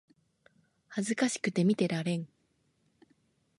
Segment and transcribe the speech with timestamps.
[0.87, 2.27] 恥ずかしくて見てられん